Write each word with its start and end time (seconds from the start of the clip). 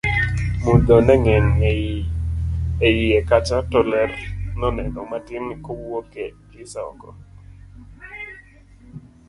mudho 0.65 0.95
neng'eny 1.07 1.63
e 2.87 2.89
iye 3.03 3.19
kacha 3.29 3.57
to 3.71 3.79
ler 3.91 4.11
noneno 4.59 5.01
matin 5.11 5.45
kawuok 5.65 6.09
e 6.25 6.27
drisa 6.49 6.79
oko 6.91 7.09